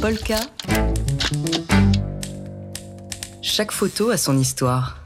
Polka. 0.00 0.36
Chaque 3.42 3.72
photo 3.72 4.10
a 4.10 4.16
son 4.16 4.38
histoire. 4.38 5.04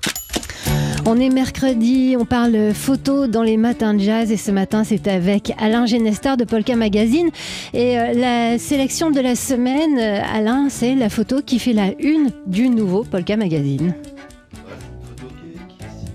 On 1.06 1.18
est 1.18 1.30
mercredi, 1.30 2.14
on 2.18 2.26
parle 2.26 2.74
photo 2.74 3.26
dans 3.26 3.42
les 3.42 3.56
matins 3.56 3.94
de 3.94 4.00
jazz 4.00 4.30
et 4.30 4.36
ce 4.36 4.50
matin 4.50 4.84
c'est 4.84 5.08
avec 5.08 5.52
Alain 5.58 5.86
Genestar 5.86 6.36
de 6.36 6.44
Polka 6.44 6.76
Magazine. 6.76 7.30
Et 7.72 7.98
euh, 7.98 8.12
la 8.12 8.58
sélection 8.58 9.10
de 9.10 9.20
la 9.20 9.34
semaine, 9.34 9.98
euh, 9.98 10.20
Alain, 10.34 10.68
c'est 10.68 10.94
la 10.94 11.08
photo 11.08 11.40
qui 11.44 11.58
fait 11.58 11.72
la 11.72 11.92
une 11.98 12.30
du 12.46 12.68
nouveau 12.68 13.02
Polka 13.02 13.36
Magazine. 13.36 13.94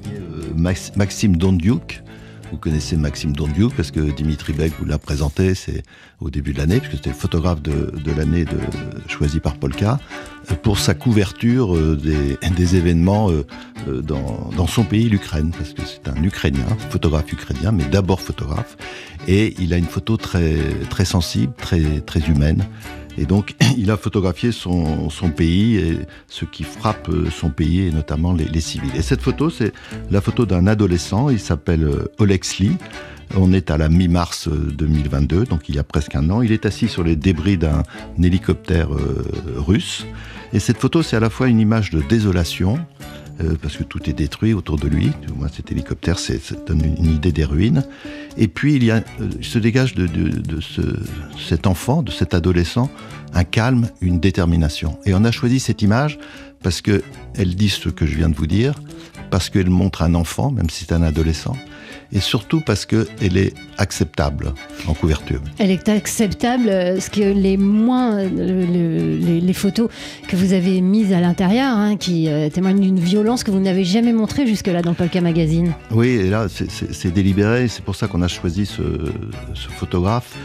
Euh, 0.08 0.74
Maxime 0.96 1.36
Dondiuk, 1.36 2.04
vous 2.52 2.58
connaissez 2.58 2.96
Maxime 2.96 3.34
Dondiuk 3.34 3.74
parce 3.76 3.92
que 3.92 4.00
Dimitri 4.00 4.54
Beck 4.54 4.74
vous 4.80 4.86
l'a 4.86 4.98
présenté, 4.98 5.56
c'est 5.56 5.84
au 6.22 6.30
début 6.30 6.54
de 6.54 6.60
l'année, 6.60 6.80
puisque 6.80 6.96
c'était 6.96 7.10
le 7.10 7.16
photographe 7.16 7.62
de, 7.62 8.12
l'année 8.16 8.46
choisi 9.08 9.40
par 9.40 9.56
Polka, 9.56 10.00
euh, 10.52 10.56
pour 10.56 10.80
sa 10.80 10.94
couverture 10.94 11.76
euh, 11.76 11.96
des, 11.96 12.76
événements 12.76 13.30
euh, 13.32 14.02
dans, 14.02 14.68
son 14.68 14.84
pays, 14.84 15.10
l'Ukraine, 15.10 15.52
parce 15.52 15.74
que 15.74 15.82
c'est 15.86 16.08
un 16.08 16.24
Ukrainien, 16.24 16.66
photographe 16.90 17.32
ukrainien, 17.32 17.72
mais 17.72 17.86
d'abord 17.86 18.22
photographe, 18.22 18.78
et 19.28 19.56
il 19.60 19.74
a 19.74 19.78
une 19.78 19.86
photo 19.86 20.18
très, 20.18 20.58
très 20.90 21.06
sensible, 21.06 21.54
très, 21.58 22.02
très 22.02 22.22
humaine. 22.22 22.66
Et 23.18 23.26
donc, 23.26 23.56
il 23.78 23.92
a 23.92 23.98
photographié 23.98 24.52
son, 24.52 25.10
pays 25.36 25.78
et 25.78 25.98
ce 26.28 26.46
qui 26.46 26.64
frappe 26.64 27.10
son 27.32 27.50
pays, 27.50 27.88
et 27.88 27.92
notamment 27.92 28.34
les, 28.34 28.62
civils. 28.62 28.96
Et 28.96 29.02
cette 29.02 29.22
photo, 29.22 29.50
c'est 29.50 29.74
la 30.12 30.22
photo 30.22 30.46
d'un 30.46 30.68
adolescent, 30.68 31.30
il 31.30 31.40
s'appelle 31.40 31.84
euh, 31.84 32.12
Olexli. 32.18 32.72
On 33.36 33.52
est 33.52 33.72
à 33.72 33.78
la 33.78 33.90
mi-mars 33.90 34.48
2022, 34.48 35.36
euh, 35.36 35.46
donc 35.46 35.68
il 35.70 35.76
y 35.76 35.80
a 35.80 35.84
presque 35.84 36.16
un 36.16 36.30
an. 36.30 36.42
Il 36.42 36.52
est 36.52 36.66
assis 36.66 36.88
sur 36.88 37.04
les 37.04 37.16
débris 37.16 37.58
d'un 37.58 37.84
hélicoptère 38.22 38.94
euh, 38.94 39.26
russe. 39.58 40.06
Et 40.54 40.60
cette 40.60 40.78
photo, 40.78 41.04
c'est 41.04 41.18
à 41.18 41.20
la 41.20 41.30
fois 41.30 41.48
une 41.48 41.60
image 41.60 41.92
de 41.92 42.02
désolation, 42.02 42.80
euh, 43.42 43.56
parce 43.62 43.78
que 43.78 43.84
tout 43.84 44.10
est 44.10 44.14
détruit 44.14 44.54
autour 44.54 44.78
de 44.78 44.88
lui. 44.88 45.12
Moi, 45.36 45.48
cet 45.54 45.72
hélicoptère, 45.72 46.18
ça 46.18 46.34
donne 46.66 46.82
une, 46.84 47.14
idée 47.14 47.32
des 47.32 47.46
ruines. 47.46 47.84
Et 48.36 48.48
puis, 48.48 48.76
il, 48.76 48.90
euh, 48.90 49.02
se 49.42 49.60
dégage 49.60 49.94
de, 49.94 50.10
cet 51.38 51.68
enfant, 51.68 52.02
de 52.02 52.12
cet 52.12 52.34
adolescent, 52.34 52.90
un 53.34 53.44
calme, 53.44 53.90
une 54.02 54.20
détermination. 54.20 54.98
Et 55.06 55.14
on 55.14 55.24
a 55.24 55.32
choisi 55.32 55.60
cette 55.60 55.82
image 55.82 56.18
parce 56.64 56.82
qu'elle 56.82 57.56
dit 57.56 57.70
ce 57.70 57.90
que 57.90 58.06
je 58.06 58.16
viens 58.16 58.30
de 58.30 58.36
vous 58.36 58.48
dire, 58.48 58.74
parce 59.30 59.50
qu'elle 59.50 59.70
montre 59.70 60.02
un 60.02 60.16
enfant, 60.16 60.52
même 60.52 60.70
si 60.70 60.86
c'est 60.86 60.94
un 60.94 61.04
adolescent, 61.04 61.56
et 62.12 62.20
surtout 62.20 62.62
parce 62.62 62.86
qu'elle 62.86 63.38
est 63.38 63.54
acceptable 63.78 64.54
en 64.88 64.94
couverture. 64.94 65.42
Elle 65.60 65.72
est 65.72 65.90
acceptable, 65.90 66.70
euh, 66.70 67.00
ce 67.00 67.10
que 67.10 67.22
les 67.22 67.58
moins, 67.58 68.20
euh, 68.20 69.40
les, 69.42 69.54
photos 69.54 69.90
que 70.28 70.36
vous 70.36 70.54
avez 70.54 70.82
mises 70.82 71.14
à 71.14 71.20
l'intérieur, 71.20 71.76
hein, 71.76 71.98
qui 71.98 72.28
euh, 72.28 72.50
témoignent 72.50 72.80
d'une 72.80 73.00
violence 73.00 73.44
que 73.44 73.52
vous 73.52 73.60
n'avez 73.60 73.84
jamais 73.84 74.14
montrée 74.14 74.46
jusque-là 74.46 74.82
dans 74.82 74.94
Polka 74.94 75.20
Magazine. 75.22 75.74
Oui, 75.92 76.10
et 76.10 76.30
là, 76.30 76.48
c'est 76.50 77.12
délibéré, 77.12 77.68
c'est 77.68 77.84
pour 77.84 77.96
ça 77.96 78.08
qu'on 78.08 78.22
a 78.22 78.28
choisi 78.28 78.66
ce, 78.66 78.82
photographe. 79.80 80.36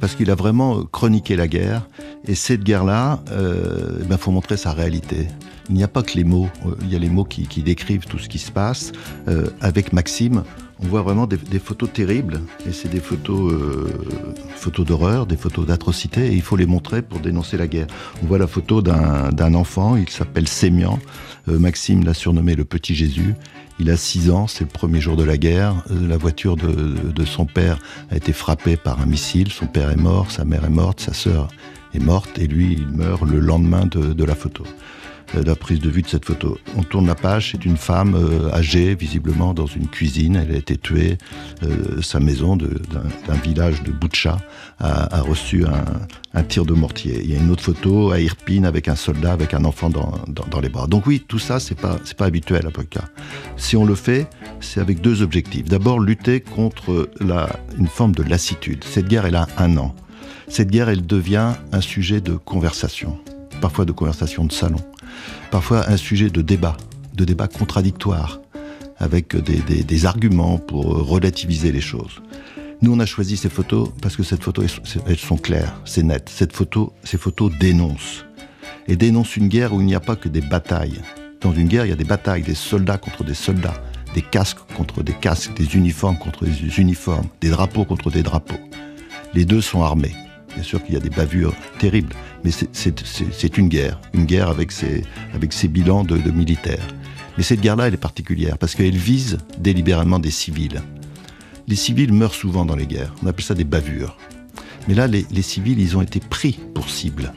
parce 0.00 0.14
qu'il 0.14 0.30
a 0.30 0.34
vraiment 0.34 0.84
chroniqué 0.84 1.36
la 1.36 1.48
guerre. 1.48 1.88
Et 2.26 2.34
cette 2.34 2.62
guerre-là, 2.62 3.20
il 3.26 3.32
euh, 3.32 4.04
ben, 4.08 4.18
faut 4.18 4.30
montrer 4.30 4.56
sa 4.56 4.72
réalité. 4.72 5.28
Il 5.70 5.76
n'y 5.76 5.84
a 5.84 5.88
pas 5.88 6.02
que 6.02 6.14
les 6.14 6.24
mots, 6.24 6.48
il 6.82 6.92
y 6.92 6.96
a 6.96 6.98
les 6.98 7.08
mots 7.08 7.24
qui, 7.24 7.46
décrivent 7.62 8.06
tout 8.06 8.18
ce 8.18 8.28
qui 8.28 8.38
se 8.38 8.50
passe. 8.50 8.92
avec 9.60 9.92
Maxime, 9.92 10.42
on 10.80 10.86
voit 10.86 11.02
vraiment 11.02 11.26
des, 11.26 11.58
photos 11.58 11.92
terribles, 11.92 12.40
et 12.66 12.72
c'est 12.72 12.88
des 12.88 13.00
photos, 13.00 13.52
euh, 13.52 13.88
photos 14.54 14.86
d'horreur, 14.86 15.26
des 15.26 15.36
photos 15.36 15.66
d'atrocité, 15.66 16.28
et 16.28 16.34
il 16.34 16.42
faut 16.42 16.56
les 16.56 16.66
montrer 16.66 17.02
pour 17.02 17.20
dénoncer 17.20 17.56
la 17.56 17.66
guerre. 17.66 17.88
On 18.22 18.26
voit 18.26 18.38
la 18.38 18.46
photo 18.46 18.80
d'un 18.80 19.54
enfant, 19.54 19.96
il 19.96 20.08
s'appelle 20.08 20.46
Sémian, 20.46 20.98
euh, 21.48 21.58
Maxime 21.58 22.04
l'a 22.04 22.14
surnommé 22.14 22.54
le 22.54 22.64
petit 22.64 22.94
Jésus, 22.94 23.34
il 23.80 23.90
a 23.90 23.96
6 23.96 24.30
ans, 24.30 24.46
c'est 24.46 24.64
le 24.64 24.70
premier 24.70 25.00
jour 25.00 25.16
de 25.16 25.24
la 25.24 25.36
guerre, 25.36 25.74
euh, 25.90 26.08
la 26.08 26.16
voiture 26.16 26.56
de, 26.56 27.24
son 27.24 27.46
père 27.46 27.78
a 28.10 28.16
été 28.16 28.32
frappée 28.32 28.76
par 28.76 29.00
un 29.00 29.06
missile, 29.06 29.50
son 29.50 29.66
père 29.66 29.90
est 29.90 29.96
mort, 29.96 30.30
sa 30.30 30.44
mère 30.44 30.64
est 30.64 30.70
morte, 30.70 31.00
sa 31.00 31.12
sœur 31.12 31.48
est 31.92 32.02
morte, 32.02 32.38
et 32.38 32.46
lui, 32.46 32.72
il 32.78 32.86
meurt 32.86 33.22
le 33.22 33.40
lendemain 33.40 33.86
de 33.86 34.24
la 34.24 34.34
photo. 34.34 34.64
Euh, 35.36 35.42
la 35.44 35.54
prise 35.54 35.80
de 35.80 35.90
vue 35.90 36.02
de 36.02 36.08
cette 36.08 36.24
photo. 36.24 36.58
On 36.76 36.82
tourne 36.82 37.06
la 37.06 37.14
page, 37.14 37.50
c'est 37.52 37.64
une 37.64 37.76
femme 37.76 38.14
euh, 38.14 38.52
âgée, 38.52 38.94
visiblement 38.94 39.54
dans 39.54 39.66
une 39.66 39.86
cuisine. 39.86 40.36
Elle 40.36 40.54
a 40.54 40.58
été 40.58 40.76
tuée. 40.76 41.18
Euh, 41.62 42.00
sa 42.02 42.20
maison 42.20 42.56
d'un 42.56 43.34
village 43.42 43.82
de 43.82 43.90
Boucha 43.90 44.38
a, 44.78 45.20
reçu 45.20 45.64
un, 46.34 46.42
tir 46.44 46.64
de 46.64 46.72
mortier. 46.72 47.20
Il 47.22 47.30
y 47.30 47.34
a 47.34 47.38
une 47.38 47.50
autre 47.50 47.62
photo 47.62 48.12
à 48.12 48.20
Irpine 48.20 48.64
avec 48.64 48.88
un 48.88 48.94
soldat 48.94 49.32
avec 49.32 49.54
un 49.54 49.64
enfant 49.64 49.90
dans, 49.90 50.60
les 50.60 50.68
bras. 50.68 50.86
Donc 50.86 51.06
oui, 51.06 51.22
tout 51.26 51.38
ça, 51.38 51.60
c'est 51.60 51.74
pas, 51.74 51.98
pas 52.16 52.26
habituel 52.26 52.66
à 52.66 52.70
Polka. 52.70 53.04
Si 53.56 53.76
on 53.76 53.84
le 53.84 53.94
fait, 53.94 54.28
c'est 54.60 54.80
avec 54.80 55.00
deux 55.00 55.22
objectifs. 55.22 55.64
D'abord, 55.64 56.00
lutter 56.00 56.40
contre 56.40 57.10
une 57.78 57.88
forme 57.88 58.14
de 58.14 58.22
lassitude. 58.22 58.84
Cette 58.84 59.08
guerre, 59.08 59.26
elle 59.26 59.36
a 59.36 59.48
un 59.58 59.76
an. 59.76 59.94
Cette 60.48 60.70
guerre, 60.70 60.88
elle 60.88 61.04
devient 61.04 61.52
un 61.72 61.80
sujet 61.80 62.20
de 62.20 62.32
conversation, 62.36 63.18
parfois 63.60 63.84
de 63.84 63.92
conversation 63.92 64.44
de 64.44 64.52
salon 64.52 64.80
parfois 65.50 65.88
un 65.88 65.96
sujet 65.96 66.30
de 66.30 66.42
débat, 66.42 66.76
de 67.14 67.24
débat 67.24 67.48
contradictoire, 67.48 68.40
avec 68.98 69.36
des, 69.36 70.06
arguments 70.06 70.58
pour 70.58 70.84
relativiser 70.86 71.72
les 71.72 71.80
choses. 71.80 72.20
Nous, 72.82 72.92
on 72.92 73.00
a 73.00 73.06
choisi 73.06 73.36
ces 73.36 73.48
photos 73.48 73.90
parce 74.02 74.16
que 74.16 74.22
ces 74.22 74.36
photos, 74.36 74.80
elles 75.06 75.18
sont 75.18 75.36
claires, 75.36 75.80
c'est 75.84 76.02
net. 76.02 76.30
Cette 76.32 76.52
photo, 76.52 76.92
ces 77.04 77.18
photos 77.18 77.52
dénoncent. 77.58 78.24
Et 78.86 78.96
dénoncent 78.96 79.36
une 79.36 79.48
guerre 79.48 79.74
où 79.74 79.80
il 79.80 79.86
n'y 79.86 79.94
a 79.94 80.00
pas 80.00 80.16
que 80.16 80.28
des 80.28 80.40
batailles. 80.40 81.00
Dans 81.40 81.52
une 81.52 81.68
guerre, 81.68 81.86
il 81.86 81.90
y 81.90 81.92
a 81.92 81.96
des 81.96 82.04
batailles, 82.04 82.42
des 82.42 82.54
soldats 82.54 82.98
contre 82.98 83.24
des 83.24 83.34
soldats, 83.34 83.82
des 84.14 84.22
casques 84.22 84.58
contre 84.76 85.02
des 85.02 85.12
casques, 85.12 85.54
des 85.54 85.76
uniformes 85.76 86.18
contre 86.18 86.44
des 86.44 86.78
uniformes, 86.78 87.26
des 87.40 87.50
drapeaux 87.50 87.84
contre 87.84 88.10
des 88.10 88.22
drapeaux. 88.22 88.60
Les 89.34 89.44
deux 89.44 89.60
sont 89.60 89.82
armés. 89.82 90.14
Bien 90.54 90.62
sûr 90.62 90.82
qu'il 90.82 90.94
y 90.94 90.96
a 90.96 91.00
des 91.00 91.10
bavures 91.10 91.54
terribles, 91.78 92.14
mais 92.44 92.50
c'est 92.50 93.58
une 93.58 93.68
guerre, 93.68 94.00
une 94.14 94.24
guerre 94.24 94.48
avec 94.48 94.72
ses, 94.72 95.04
bilans 95.68 96.04
de, 96.04 96.30
militaires. 96.30 96.86
Mais 97.36 97.42
cette 97.42 97.60
guerre-là, 97.60 97.88
elle 97.88 97.94
est 97.94 97.98
particulière 97.98 98.58
parce 98.58 98.74
qu'elle 98.74 98.96
vise 98.96 99.38
délibérément 99.58 100.18
des 100.18 100.30
civils. 100.30 100.82
Les 101.68 101.76
civils 101.76 102.12
meurent 102.12 102.34
souvent 102.34 102.64
dans 102.64 102.76
les 102.76 102.86
guerres, 102.86 103.14
on 103.22 103.26
appelle 103.26 103.44
ça 103.44 103.54
des 103.54 103.64
bavures. 103.64 104.16
Mais 104.88 104.94
là, 104.94 105.06
les, 105.06 105.42
civils, 105.42 105.78
ils 105.78 105.96
ont 105.96 106.02
été 106.02 106.18
pris 106.18 106.58
pour 106.74 106.88
cible. 106.88 107.34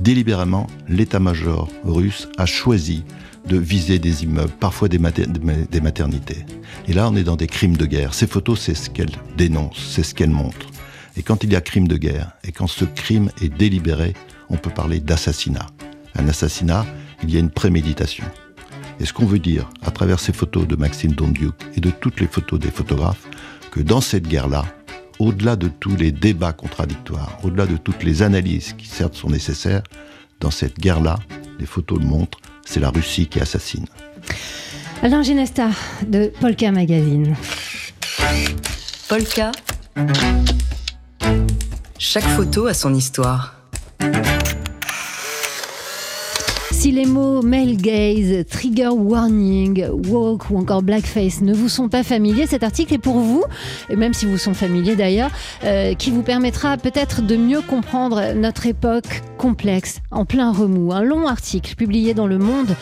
Délibérément, 0.00 0.66
l'état-major 0.88 1.68
russe 1.84 2.28
a 2.38 2.46
choisi 2.46 3.04
de 3.46 3.58
viser 3.58 3.98
des 3.98 4.24
immeubles, 4.24 4.52
parfois 4.58 4.88
des 4.88 4.98
maternités. 4.98 6.46
Et 6.88 6.92
là, 6.92 7.08
on 7.08 7.16
est 7.16 7.24
dans 7.24 7.36
des 7.36 7.46
crimes 7.46 7.76
de 7.76 7.86
guerre. 7.86 8.14
Ces 8.14 8.26
photos, 8.26 8.60
c'est 8.60 8.74
ce 8.74 8.90
qu'elles 8.90 9.12
dénoncent, 9.36 9.90
c'est 9.90 10.02
ce 10.02 10.14
qu'elles 10.14 10.30
montrent. 10.30 10.71
Et 11.16 11.22
quand 11.22 11.44
il 11.44 11.52
y 11.52 11.56
a 11.56 11.60
crime 11.60 11.88
de 11.88 11.96
guerre, 11.96 12.32
et 12.44 12.52
quand 12.52 12.66
ce 12.66 12.84
crime 12.84 13.30
est 13.40 13.48
délibéré, 13.48 14.14
on 14.48 14.56
peut 14.56 14.70
parler 14.70 15.00
d'assassinat. 15.00 15.66
Un 16.14 16.28
assassinat, 16.28 16.86
il 17.22 17.32
y 17.32 17.36
a 17.36 17.40
une 17.40 17.50
préméditation. 17.50 18.24
Et 19.00 19.04
ce 19.04 19.12
qu'on 19.12 19.26
veut 19.26 19.38
dire, 19.38 19.68
à 19.82 19.90
travers 19.90 20.20
ces 20.20 20.32
photos 20.32 20.66
de 20.66 20.76
Maxime 20.76 21.12
Dondiuk 21.12 21.54
et 21.74 21.80
de 21.80 21.90
toutes 21.90 22.20
les 22.20 22.26
photos 22.26 22.58
des 22.58 22.70
photographes, 22.70 23.26
que 23.70 23.80
dans 23.80 24.00
cette 24.00 24.28
guerre-là, 24.28 24.64
au-delà 25.18 25.56
de 25.56 25.68
tous 25.68 25.96
les 25.96 26.12
débats 26.12 26.52
contradictoires, 26.52 27.38
au-delà 27.42 27.66
de 27.66 27.76
toutes 27.76 28.02
les 28.02 28.22
analyses 28.22 28.74
qui 28.76 28.86
certes 28.86 29.14
sont 29.14 29.30
nécessaires, 29.30 29.82
dans 30.40 30.50
cette 30.50 30.78
guerre-là, 30.78 31.18
les 31.58 31.66
photos 31.66 31.98
le 31.98 32.06
montrent, 32.06 32.38
c'est 32.64 32.80
la 32.80 32.90
Russie 32.90 33.26
qui 33.26 33.40
assassine. 33.40 33.86
Alain 35.02 35.22
Genesta 35.22 35.70
de 36.06 36.32
Polka 36.40 36.70
Magazine. 36.70 37.34
Polka. 39.08 39.52
Chaque 42.04 42.24
photo 42.24 42.66
a 42.66 42.74
son 42.74 42.96
histoire. 42.96 43.54
Si 46.72 46.90
les 46.90 47.06
mots 47.06 47.42
male 47.42 47.76
gaze, 47.76 48.44
trigger 48.50 48.88
warning, 48.88 49.86
woke 50.08 50.50
ou 50.50 50.58
encore 50.58 50.82
blackface 50.82 51.42
ne 51.42 51.54
vous 51.54 51.68
sont 51.68 51.88
pas 51.88 52.02
familiers, 52.02 52.48
cet 52.48 52.64
article 52.64 52.94
est 52.94 52.98
pour 52.98 53.20
vous, 53.20 53.44
et 53.88 53.94
même 53.94 54.14
si 54.14 54.26
vous 54.26 54.36
sont 54.36 54.52
familiers 54.52 54.96
d'ailleurs, 54.96 55.30
euh, 55.62 55.94
qui 55.94 56.10
vous 56.10 56.24
permettra 56.24 56.76
peut-être 56.76 57.22
de 57.22 57.36
mieux 57.36 57.60
comprendre 57.60 58.34
notre 58.34 58.66
époque 58.66 59.22
complexe, 59.42 60.00
en 60.12 60.24
plein 60.24 60.52
remous. 60.52 60.92
Un 60.92 61.02
long 61.02 61.26
article 61.26 61.74
publié 61.74 62.14
dans 62.14 62.28
Le 62.28 62.38
Monde, 62.38 62.76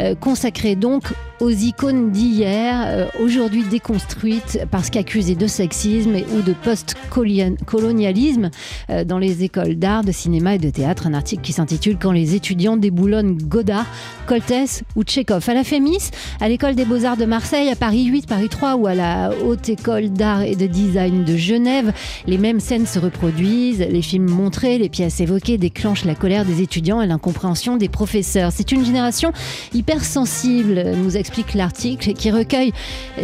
euh, 0.00 0.14
consacré 0.14 0.74
donc 0.74 1.12
aux 1.40 1.50
icônes 1.50 2.10
d'hier, 2.10 2.84
euh, 2.86 3.06
aujourd'hui 3.22 3.64
déconstruites 3.64 4.60
parce 4.70 4.88
qu'accusées 4.88 5.34
de 5.34 5.46
sexisme 5.46 6.16
ou 6.34 6.40
de 6.40 6.54
post-colonialisme 6.54 8.50
euh, 8.88 9.04
dans 9.04 9.18
les 9.18 9.44
écoles 9.44 9.74
d'art, 9.74 10.04
de 10.04 10.12
cinéma 10.12 10.54
et 10.54 10.58
de 10.58 10.70
théâtre. 10.70 11.06
Un 11.06 11.12
article 11.12 11.42
qui 11.42 11.52
s'intitule 11.52 11.98
Quand 12.00 12.12
les 12.12 12.34
étudiants 12.34 12.78
déboulonnent 12.78 13.36
Godard, 13.36 13.84
Coltès 14.26 14.84
ou 14.96 15.02
Tchekhov. 15.02 15.46
À 15.50 15.52
la 15.52 15.64
FEMIS, 15.64 16.12
à 16.40 16.48
l'école 16.48 16.76
des 16.76 16.86
beaux-arts 16.86 17.18
de 17.18 17.26
Marseille, 17.26 17.68
à 17.68 17.76
Paris 17.76 18.06
8, 18.06 18.26
Paris 18.26 18.48
3 18.48 18.76
ou 18.76 18.86
à 18.86 18.94
la 18.94 19.32
Haute 19.44 19.68
École 19.68 20.08
d'art 20.08 20.40
et 20.40 20.56
de 20.56 20.66
design 20.66 21.24
de 21.24 21.36
Genève, 21.36 21.92
les 22.26 22.38
mêmes 22.38 22.60
scènes 22.60 22.86
se 22.86 22.98
reproduisent, 22.98 23.80
les 23.80 24.00
films 24.00 24.30
montrés, 24.30 24.78
les 24.78 24.88
pièces 24.88 25.20
évoquées 25.20 25.58
déclenchent 25.58 26.05
la 26.06 26.14
colère 26.14 26.44
des 26.44 26.62
étudiants 26.62 27.02
et 27.02 27.06
l'incompréhension 27.06 27.76
des 27.76 27.88
professeurs. 27.88 28.52
C'est 28.52 28.72
une 28.72 28.84
génération 28.84 29.32
hypersensible, 29.74 30.92
nous 30.96 31.16
explique 31.16 31.54
l'article, 31.54 32.12
qui 32.14 32.30
recueille 32.30 32.72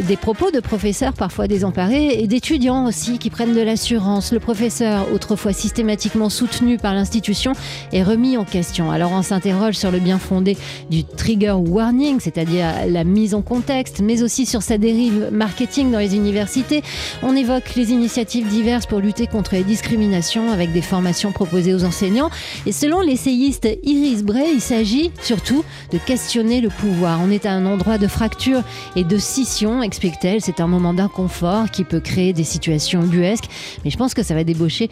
des 0.08 0.17
propos 0.17 0.50
de 0.50 0.61
professeurs 0.61 1.12
parfois 1.12 1.46
désemparés 1.46 2.20
et 2.20 2.26
d'étudiants 2.26 2.87
aussi 2.87 3.19
qui 3.19 3.31
prennent 3.31 3.55
de 3.55 3.61
l'assurance. 3.61 4.32
Le 4.32 4.40
professeur, 4.40 5.06
autrefois 5.12 5.52
systématiquement 5.52 6.29
soutenu 6.29 6.76
par 6.76 6.94
l'institution, 6.94 7.52
est 7.93 8.02
remis 8.02 8.37
en 8.37 8.44
question. 8.44 8.90
Alors 8.90 9.12
on 9.12 9.23
s'interroge 9.23 9.75
sur 9.75 9.90
le 9.90 9.99
bien 9.99 10.19
fondé 10.19 10.56
du 10.90 11.05
trigger 11.05 11.52
warning, 11.52 12.20
c'est-à-dire 12.20 12.67
la 12.88 13.05
mise 13.05 13.34
en 13.34 13.43
contexte, 13.43 14.00
mais 14.00 14.23
aussi 14.23 14.46
sur 14.46 14.62
sa 14.62 14.79
dérive 14.79 15.29
marketing 15.32 15.90
dans 15.90 15.99
les 15.99 16.17
universités. 16.17 16.82
On 17.23 17.37
évoque 17.37 17.75
les 17.76 17.93
initiatives 17.93 18.49
diverses 18.49 18.87
pour 18.87 18.99
lutter 18.99 19.26
contre 19.26 19.55
les 19.55 19.64
discriminations 19.64 20.50
avec 20.50 20.73
des 20.73 20.82
formations 20.82 21.32
proposées 21.32 21.75
aux 21.75 21.84
enseignants. 21.84 22.31
Selon 22.72 23.00
l'essayiste 23.00 23.69
Iris 23.82 24.22
Bray, 24.22 24.52
il 24.54 24.60
s'agit 24.60 25.10
surtout 25.20 25.64
de 25.92 25.98
questionner 25.98 26.60
le 26.60 26.69
pouvoir. 26.69 27.20
On 27.22 27.30
est 27.30 27.46
à 27.46 27.52
un 27.52 27.66
endroit 27.66 27.98
de 27.98 28.06
fracture 28.06 28.62
et 28.96 29.04
de 29.04 29.19
scission, 29.19 29.82
explique-t-elle. 29.82 30.40
C'est 30.40 30.60
un 30.60 30.66
moment 30.66 30.94
d'inconfort 30.94 31.70
qui 31.70 31.84
peut 31.84 32.00
créer 32.00 32.32
des 32.32 32.44
situations 32.44 33.02
buesques, 33.02 33.48
mais 33.84 33.90
je 33.90 33.96
pense 33.96 34.14
que 34.14 34.22
ça 34.22 34.34
va 34.34 34.44
déboucher, 34.44 34.90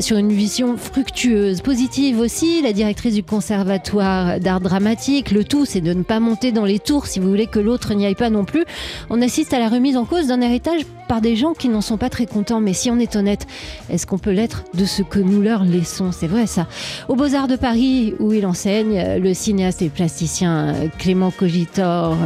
sur 0.00 0.16
une 0.16 0.32
vision 0.32 0.76
fructueuse, 0.76 1.60
positive 1.60 2.20
aussi. 2.20 2.62
La 2.62 2.72
directrice 2.72 3.14
du 3.14 3.22
conservatoire 3.22 4.40
d'art 4.40 4.60
dramatique, 4.60 5.30
le 5.30 5.44
tout, 5.44 5.64
c'est 5.64 5.80
de 5.80 5.92
ne 5.92 6.02
pas 6.02 6.20
monter 6.20 6.52
dans 6.52 6.64
les 6.64 6.78
tours 6.78 7.06
si 7.06 7.20
vous 7.20 7.28
voulez 7.28 7.46
que 7.46 7.58
l'autre 7.58 7.94
n'y 7.94 8.06
aille 8.06 8.14
pas 8.14 8.30
non 8.30 8.44
plus. 8.44 8.64
On 9.10 9.22
assiste 9.22 9.52
à 9.52 9.58
la 9.58 9.68
remise 9.68 9.96
en 9.96 10.04
cause 10.04 10.28
d'un 10.28 10.40
héritage 10.40 10.82
par 11.08 11.20
des 11.20 11.34
gens 11.34 11.54
qui 11.54 11.68
n'en 11.68 11.80
sont 11.80 11.96
pas 11.96 12.10
très 12.10 12.26
contents. 12.26 12.60
Mais 12.60 12.72
si 12.72 12.90
on 12.90 12.98
est 12.98 13.16
honnête, 13.16 13.46
est-ce 13.90 14.06
qu'on 14.06 14.18
peut 14.18 14.30
l'être 14.30 14.64
de 14.74 14.84
ce 14.84 15.02
que 15.02 15.18
nous 15.18 15.42
leur 15.42 15.64
laissons? 15.64 16.12
C'est 16.12 16.28
vrai 16.28 16.46
ça. 16.46 16.68
Au 17.08 17.16
Beaux-Arts 17.16 17.48
de 17.48 17.56
Paris, 17.56 18.14
où 18.20 18.32
il 18.32 18.46
enseigne, 18.46 19.18
le 19.18 19.34
cinéaste 19.34 19.82
et 19.82 19.88
plasticien 19.88 20.74
Clément 20.98 21.30
Cogitor 21.30 22.16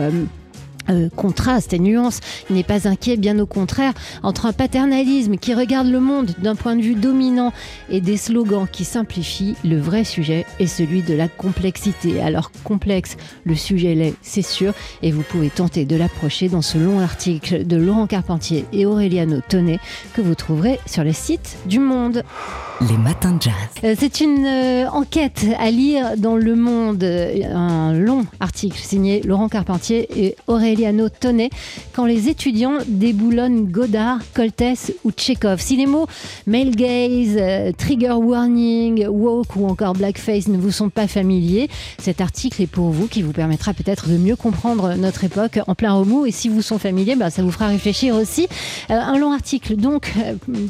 euh, 0.91 1.09
contraste 1.15 1.73
et 1.73 1.79
nuance. 1.79 2.21
Il 2.51 2.57
n'est 2.57 2.63
pas 2.63 2.89
inquiet, 2.89 3.17
bien 3.17 3.39
au 3.39 3.47
contraire, 3.47 3.93
entre 4.23 4.47
un 4.47 4.53
paternalisme 4.53 5.37
qui 5.37 5.55
regarde 5.55 5.89
le 5.89 6.01
monde 6.01 6.33
d'un 6.39 6.55
point 6.55 6.77
de 6.77 6.83
vue 6.83 6.95
dominant 6.95 7.53
et 7.91 8.01
des 8.01 8.17
slogans 8.17 8.67
qui 8.71 8.85
simplifient, 8.85 9.57
le 9.65 9.79
vrai 9.79 10.05
sujet 10.05 10.47
est 10.59 10.67
celui 10.67 11.03
de 11.03 11.15
la 11.15 11.29
complexité. 11.29 12.21
Alors 12.21 12.51
complexe, 12.65 13.17
le 13.45 13.55
sujet 13.55 13.95
l'est, 13.95 14.15
c'est 14.23 14.43
sûr, 14.43 14.73
et 15.03 15.13
vous 15.13 15.23
pouvez 15.23 15.51
tenter 15.51 15.85
de 15.85 15.97
l'approcher 15.97 16.49
dans 16.49 16.63
ce 16.63 16.79
long 16.79 17.01
article 17.01 17.67
de 17.67 17.77
Laurent 17.77 18.07
Carpentier 18.07 18.65
et 18.73 18.87
Aureliano 18.87 19.41
Tonnet 19.49 19.79
que 20.15 20.21
vous 20.21 20.35
trouverez 20.35 20.81
sur 20.87 21.05
le 21.05 21.13
site 21.13 21.57
du 21.67 21.79
Monde. 21.79 22.23
Les 22.89 22.97
matins 22.97 23.33
de 23.33 23.43
jazz. 23.43 23.53
Euh, 23.85 23.95
c'est 23.97 24.21
une 24.21 24.45
euh, 24.45 24.89
enquête 24.91 25.47
à 25.59 25.71
lire 25.71 26.17
dans 26.17 26.37
Le 26.37 26.57
Monde, 26.57 27.05
un 27.05 27.93
long 27.93 28.27
article 28.41 28.79
signé 28.79 29.21
Laurent 29.23 29.49
Carpentier 29.49 30.09
et 30.17 30.37
Aureliano 30.49 30.72
Tonnet, 31.21 31.51
quand 31.93 32.07
les 32.07 32.29
étudiants 32.29 32.79
déboulonnent 32.87 33.67
Godard, 33.67 34.19
Coltès 34.35 34.93
ou 35.05 35.11
Tchekhov. 35.11 35.61
Si 35.61 35.77
les 35.77 35.87
mots 35.87 36.07
male 36.47 36.71
gaze, 36.71 37.37
euh, 37.37 37.73
trigger 37.77 38.13
warning, 38.13 39.07
woke 39.07 39.57
ou 39.57 39.67
encore 39.67 39.95
blackface 39.95 40.49
ne 40.49 40.59
vous 40.59 40.71
sont 40.71 40.91
pas 40.91 41.07
familiers, 41.07 41.69
cet 41.99 42.21
article 42.21 42.63
est 42.63 42.67
pour 42.67 42.91
vous 42.91 43.07
qui 43.07 43.23
vous 43.23 43.33
permettra 43.33 43.75
peut-être 43.75 44.09
de 44.09 44.17
mieux 44.17 44.37
comprendre 44.37 44.95
notre 44.95 45.25
époque 45.25 45.59
en 45.67 45.75
plein 45.75 45.93
remous. 45.93 46.27
Et 46.27 46.31
si 46.31 46.49
vous 46.49 46.63
sont 46.63 46.79
familiers, 46.79 47.17
bah, 47.17 47.31
ça 47.31 47.43
vous 47.43 47.51
fera 47.51 47.69
réfléchir 47.69 48.15
aussi. 48.15 48.49
un 48.89 49.19
long 49.19 49.33
article 49.33 49.77
donc 49.77 50.13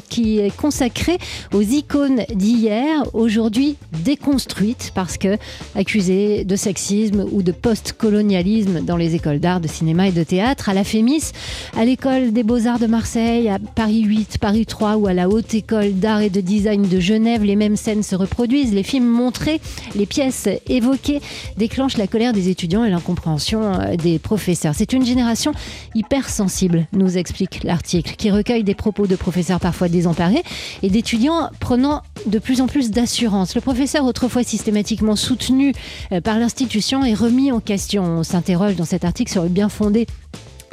qui 0.09 0.39
est 0.39 0.55
consacré 0.55 1.17
aux 1.53 1.61
icônes 1.61 2.23
d'hier, 2.33 3.03
aujourd'hui 3.13 3.77
déconstruite 4.03 4.91
parce 4.93 5.17
que 5.17 5.37
accusée 5.75 6.43
de 6.45 6.55
sexisme 6.55 7.25
ou 7.31 7.41
de 7.43 7.51
post-colonialisme 7.51 8.81
dans 8.81 8.97
les 8.97 9.15
écoles 9.15 9.39
d'art, 9.39 9.59
de 9.59 9.67
cinéma 9.67 9.92
et 10.01 10.11
de 10.11 10.23
théâtre, 10.23 10.69
à 10.69 10.73
la 10.73 10.83
FEMIS, 10.83 11.31
à 11.77 11.85
l'école 11.85 12.33
des 12.33 12.43
beaux-arts 12.43 12.79
de 12.79 12.87
Marseille, 12.87 13.49
à 13.49 13.59
Paris 13.59 14.01
8, 14.01 14.39
Paris 14.39 14.65
3 14.65 14.95
ou 14.95 15.07
à 15.07 15.13
la 15.13 15.29
Haute 15.29 15.53
École 15.53 15.93
d'art 15.93 16.21
et 16.21 16.29
de 16.29 16.41
design 16.41 16.81
de 16.87 16.99
Genève, 16.99 17.43
les 17.43 17.55
mêmes 17.55 17.75
scènes 17.75 18.03
se 18.03 18.15
reproduisent, 18.15 18.73
les 18.73 18.83
films 18.83 19.07
montrés, 19.07 19.61
les 19.95 20.05
pièces 20.05 20.49
évoquées 20.67 21.21
déclenchent 21.57 21.97
la 21.97 22.07
colère 22.07 22.33
des 22.33 22.49
étudiants 22.49 22.83
et 22.83 22.89
l'incompréhension 22.89 23.61
euh, 23.61 23.95
des 23.95 24.17
professeurs. 24.17 24.73
C'est 24.75 24.93
une 24.93 25.05
génération 25.05 25.51
hypersensible, 25.93 26.87
nous 26.93 27.17
explique 27.17 27.63
l'article, 27.63 28.15
qui 28.17 28.31
recueille 28.31 28.63
des 28.63 28.75
propos 28.75 29.05
de 29.05 29.15
professeurs 29.15 29.59
parfois 29.59 29.89
désemparés 29.89 30.43
et 30.81 30.89
d'étudiants 30.89 31.49
prenant 31.59 32.01
de 32.25 32.39
plus 32.39 32.61
en 32.61 32.67
plus 32.67 32.89
d'assurance. 32.89 33.53
Le 33.53 33.61
professeur, 33.61 34.05
autrefois 34.05 34.43
systématiquement 34.43 35.15
soutenu 35.15 35.73
euh, 36.11 36.21
par 36.21 36.39
l'institution, 36.39 37.03
est 37.03 37.13
remis 37.13 37.51
en 37.51 37.59
question. 37.59 38.03
On 38.03 38.23
s'interroge 38.23 38.75
dans 38.75 38.85
cet 38.85 39.05
article 39.05 39.31
sur 39.31 39.43
le 39.43 39.49
bien 39.49 39.69
fondé 39.69 39.82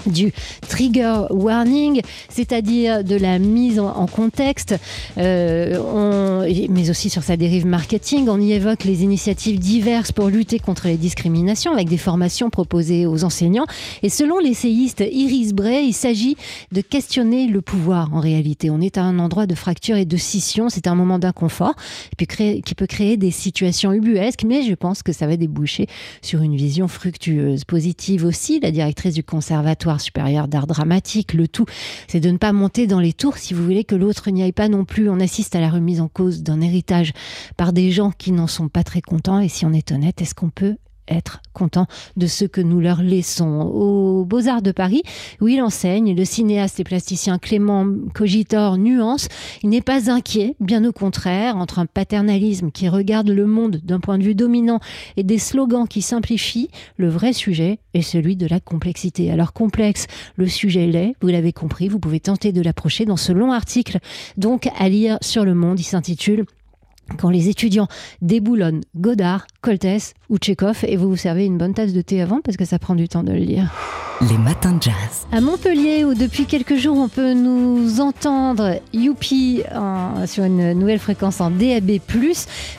du 0.07 0.33
trigger 0.69 1.25
warning, 1.31 2.01
c'est-à-dire 2.29 3.05
de 3.05 3.17
la 3.17 3.39
mise 3.39 3.79
en, 3.79 4.07
contexte, 4.07 4.75
euh, 5.19 6.40
mais 6.69 6.91
aussi 6.91 7.11
sur 7.11 7.23
sa 7.23 7.37
dérive 7.37 7.67
marketing. 7.67 8.29
On 8.29 8.41
y 8.41 8.53
évoque 8.53 8.85
les 8.85 9.03
initiatives 9.03 9.59
diverses 9.59 10.13
pour 10.13 10.29
lutter 10.29 10.59
contre 10.59 10.87
les 10.87 10.97
discriminations 10.97 11.73
avec 11.73 11.89
des 11.89 11.99
formations 11.99 12.51
proposées 12.51 13.07
aux 13.07 13.25
enseignants. 13.25 13.67
Et 14.03 14.09
selon 14.09 14.39
l'essayiste 14.39 15.05
Iris 15.11 15.53
Bray, 15.53 15.87
il 15.87 15.93
s'agit 15.93 16.37
de 16.73 16.81
questionner 16.81 17.47
le 17.47 17.61
pouvoir 17.61 18.13
en 18.15 18.21
réalité. 18.21 18.71
On 18.71 18.81
est 18.81 18.99
à 18.99 19.03
un 19.03 19.19
endroit 19.19 19.47
de 19.47 19.55
fracture 19.55 19.97
et 19.97 20.05
de 20.05 20.17
scission, 20.17 20.69
c'est 20.69 20.87
un 20.87 20.95
moment 20.95 21.19
d'inconfort 21.19 21.75
qui 22.17 22.75
peut 22.75 22.87
créer 22.87 23.17
des 23.17 23.31
situations 23.31 23.93
ubuesques, 23.93 24.45
mais 24.45 24.63
je 24.63 24.75
pense 24.75 25.03
que 25.03 25.13
ça 25.13 25.27
va 25.27 25.37
déboucher 25.37 25.87
sur 26.23 26.43
une 26.43 26.57
vision 26.57 26.89
fructueuse, 26.89 27.65
positive 27.65 28.25
aussi. 28.25 28.61
La 28.61 28.71
directrice 28.71 29.15
du 29.15 29.25
conservatoire 29.25 30.01
supérieur 30.01 30.49
d'art 30.49 30.67
dramatique. 30.67 31.35
Le 31.35 31.49
tout, 31.49 31.67
c'est 32.09 32.21
de 32.21 32.31
ne 32.31 32.39
pas 32.39 32.53
monter 32.53 32.87
dans 32.87 33.01
les 33.01 33.13
tours 33.13 33.39
si 33.39 33.55
vous 33.55 33.65
voulez 33.65 33.85
que 33.85 33.95
l'autre 33.95 34.31
n'y 34.31 34.43
aille 34.43 34.53
pas 34.53 34.69
non 34.69 34.85
plus. 34.85 35.09
On 35.09 35.21
assiste 35.21 35.55
à 35.57 35.61
la 35.61 35.71
remise 35.71 36.01
en 36.01 36.09
cause 36.09 36.30
d'un 36.39 36.61
héritage 36.61 37.13
par 37.57 37.73
des 37.73 37.91
gens 37.91 38.11
qui 38.11 38.33
n'en 38.33 38.47
sont 38.47 38.69
pas 38.69 38.85
très 38.85 39.03
contents. 39.03 39.41
Et 39.41 39.49
si 39.49 39.67
on 39.67 39.73
est 39.73 39.93
honnête, 39.93 40.23
est-ce 40.23 40.35
qu'on 40.35 40.51
peut 40.51 40.77
être 41.11 41.43
content 41.53 41.87
de 42.17 42.27
ce 42.27 42.45
que 42.45 42.61
nous 42.61 42.81
leur 42.81 43.03
laissons. 43.03 43.61
Aux 43.61 44.25
Beaux-Arts 44.25 44.63
de 44.63 44.73
Paris, 44.73 45.03
où 45.41 45.49
il 45.49 45.61
enseigne, 45.61 46.15
le 46.15 46.25
cinéaste 46.25 46.81
et 46.81 46.85
plasticien 46.85 47.39
Clément 47.39 47.87
Cogitor 48.15 48.79
nuance, 48.79 49.29
il 49.63 49.69
n'est 49.71 49.81
pas 49.81 50.11
inquiet, 50.11 50.57
bien 50.61 50.85
au 50.85 50.93
contraire, 50.93 51.57
entre 51.57 51.79
un 51.79 51.87
paternalisme 51.87 52.71
qui 52.71 52.89
regarde 52.89 53.29
le 53.29 53.47
monde 53.47 53.81
d'un 53.83 54.01
point 54.01 54.19
de 54.19 54.25
vue 54.25 54.35
dominant 54.35 54.81
et 55.17 55.23
des 55.23 55.39
slogans 55.39 55.87
qui 55.87 56.03
simplifient, 56.03 56.71
le 56.97 57.09
vrai 57.09 57.33
sujet 57.33 57.79
est 57.95 58.03
celui 58.03 58.37
de 58.37 58.47
la 58.47 58.61
complexité. 58.61 59.31
Alors 59.31 59.53
complexe, 59.53 60.07
le 60.37 60.47
sujet 60.47 60.87
l'est, 60.87 61.15
vous 61.21 61.29
l'avez 61.29 61.53
compris, 61.53 61.89
vous 61.89 61.99
pouvez 61.99 62.21
tenter 62.21 62.53
de 62.53 62.63
l'approcher 62.63 63.05
dans 63.05 63.17
ce 63.17 63.33
long 63.33 63.53
article, 63.53 63.99
donc 64.37 64.69
à 64.79 64.89
lire 64.89 65.19
sur 65.21 65.45
le 65.45 65.55
monde, 65.55 65.81
il 65.81 65.85
s'intitule 65.85 66.45
quand 67.19 67.31
les 67.31 67.49
étudiants 67.49 67.89
déboulonnent 68.23 68.83
Godard, 68.97 69.47
Coltès 69.61 70.15
ou 70.29 70.39
Tchekhov 70.39 70.85
et 70.85 70.97
vous 70.97 71.09
vous 71.09 71.17
servez 71.17 71.45
une 71.45 71.59
bonne 71.59 71.75
tasse 71.75 71.93
de 71.93 72.01
thé 72.01 72.21
avant 72.21 72.41
parce 72.41 72.57
que 72.57 72.65
ça 72.65 72.79
prend 72.79 72.95
du 72.95 73.09
temps 73.09 73.23
de 73.23 73.33
le 73.33 73.39
lire. 73.39 73.71
Les 74.29 74.37
matins 74.37 74.73
de 74.73 74.83
jazz. 74.83 75.27
À 75.33 75.41
Montpellier, 75.41 76.05
où 76.05 76.13
depuis 76.13 76.45
quelques 76.45 76.77
jours 76.77 76.99
on 76.99 77.09
peut 77.09 77.33
nous 77.33 78.03
entendre 78.03 78.79
Youpi 78.93 79.63
sur 80.27 80.45
une 80.45 80.75
nouvelle 80.75 80.99
fréquence 80.99 81.41
en 81.41 81.51
DAB+, 81.51 82.01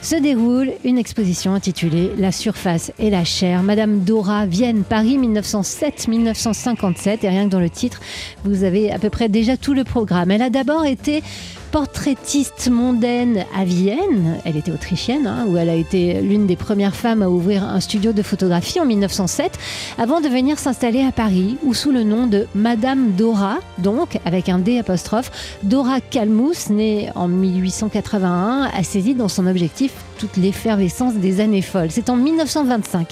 se 0.04 0.22
déroule 0.22 0.74
une 0.84 1.00
exposition 1.00 1.56
intitulée 1.56 2.12
La 2.20 2.32
surface 2.32 2.92
et 3.00 3.10
la 3.10 3.24
chair. 3.24 3.64
Madame 3.64 4.02
Dora, 4.02 4.46
Vienne, 4.46 4.84
Paris 4.84 5.18
1907-1957. 5.18 7.18
Et 7.24 7.30
rien 7.30 7.46
que 7.46 7.52
dans 7.52 7.60
le 7.60 7.72
titre, 7.72 8.00
vous 8.46 8.64
avez 8.64 8.92
à 8.92 9.00
peu 9.00 9.10
près 9.10 9.28
déjà 9.28 9.58
tout 9.58 9.74
le 9.74 9.84
programme. 9.84 10.30
Elle 10.30 10.44
a 10.44 10.52
d'abord 10.52 10.86
été 10.86 11.24
portraitiste 11.72 12.70
mondaine 12.70 13.46
à 13.58 13.64
Vienne. 13.64 14.40
Elle 14.44 14.58
était 14.58 14.72
autrichienne, 14.72 15.26
hein, 15.26 15.46
où 15.48 15.56
elle 15.56 15.70
a 15.70 15.76
été 15.76 16.22
l'une 16.22 16.46
des 16.46 16.58
premières 16.58 16.96
femmes 16.96 17.22
à 17.22 17.30
ouvrir 17.30 17.64
un 17.64 17.80
studio 17.80 18.12
de 18.12 18.22
photographie 18.22 18.82
en 18.82 18.86
1907, 18.86 19.58
avant 19.98 20.20
de 20.20 20.28
venir 20.28 20.60
s'installer 20.60 21.02
à 21.02 21.14
Paris, 21.14 21.31
où 21.64 21.74
sous 21.74 21.92
le 21.92 22.04
nom 22.04 22.28
de 22.28 22.48
Madame 22.56 23.12
Dora, 23.12 23.60
donc 23.78 24.20
avec 24.26 24.50
un 24.50 24.60
D 24.60 24.80
apostrophe, 24.80 25.32
Dora 25.64 26.02
Calmus, 26.02 26.70
née 26.70 27.10
en 27.16 27.28
1881, 27.28 28.70
a 28.74 28.84
saisi 28.84 29.16
dans 29.16 29.28
son 29.28 29.48
objectif 29.48 29.94
toute 30.22 30.38
l'effervescence 30.38 31.16
des 31.16 31.40
années 31.40 31.64
folles. 31.64 31.90
C'est 31.90 32.12
en 32.12 32.16
1925 32.16 33.08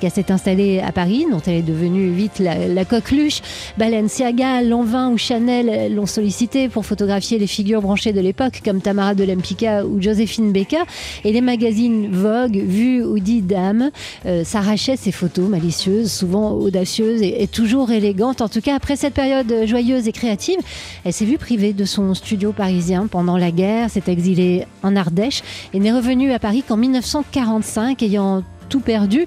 qu'elle 0.00 0.10
s'est 0.10 0.32
installée 0.32 0.80
à 0.80 0.92
Paris, 0.92 1.26
dont 1.30 1.42
elle 1.46 1.56
est 1.56 1.62
devenue 1.62 2.10
vite 2.10 2.38
la, 2.38 2.84
coqueluche. 2.86 3.42
Balenciaga, 3.76 4.62
Lanvin 4.62 5.10
ou 5.10 5.18
Chanel 5.18 5.94
l'ont 5.94 6.06
sollicité 6.06 6.70
pour 6.70 6.86
photographier 6.86 7.38
les 7.38 7.46
figures 7.46 7.82
branchées 7.82 8.14
de 8.14 8.20
l'époque, 8.20 8.62
comme 8.64 8.80
Tamara 8.80 9.14
de 9.14 9.24
Lempicka 9.24 9.84
ou 9.84 10.00
Joséphine 10.00 10.52
Baker. 10.52 10.84
Et 11.24 11.32
les 11.32 11.42
magazines 11.42 12.08
Vogue, 12.10 12.56
Vue 12.56 13.04
ou 13.04 13.18
Dit 13.18 13.42
Dame 13.42 13.90
euh, 14.24 14.42
s'arrachaient 14.42 14.96
ces 14.96 15.12
photos 15.12 15.50
malicieuses, 15.50 16.10
souvent 16.10 16.52
audacieuses 16.52 17.20
et, 17.20 17.42
et 17.42 17.46
toujours 17.46 17.90
élégantes. 17.90 18.40
En 18.40 18.48
tout 18.48 18.62
cas, 18.62 18.74
après 18.74 18.96
cette 18.96 19.12
période 19.12 19.52
joyeuse 19.66 20.08
et 20.08 20.12
créative, 20.12 20.60
elle 21.04 21.12
s'est 21.12 21.26
vue 21.26 21.36
privée 21.36 21.74
de 21.74 21.84
son 21.84 22.14
studio 22.14 22.52
parisien 22.52 23.06
pendant 23.06 23.36
la 23.36 23.50
guerre, 23.50 23.90
s'est 23.90 24.04
exilée 24.06 24.64
en 24.82 24.96
Ardèche 24.96 25.42
et 25.74 25.78
n'est 25.78 25.92
revenue 25.92 26.32
à 26.32 26.38
Paris 26.38 26.53
qu'en 26.62 26.76
1945, 26.76 28.02
ayant 28.02 28.42
tout 28.68 28.80
perdu, 28.80 29.26